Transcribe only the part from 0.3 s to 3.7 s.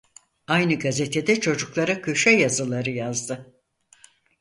Aynı gazetede çocuklara köşe yazıları yazdı.